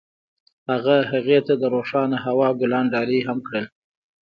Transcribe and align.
هغه 0.69 0.95
هغې 1.11 1.39
ته 1.47 1.53
د 1.61 1.63
روښانه 1.75 2.17
هوا 2.25 2.49
ګلان 2.59 2.85
ډالۍ 2.93 3.19
هم 3.27 3.37
کړل. 3.47 3.65